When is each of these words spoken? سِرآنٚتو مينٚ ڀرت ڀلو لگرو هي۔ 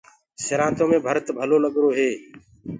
سِرآنٚتو 0.45 0.83
مينٚ 0.89 1.03
ڀرت 1.05 1.25
ڀلو 1.37 1.57
لگرو 1.63 1.89
هي۔ 1.97 2.09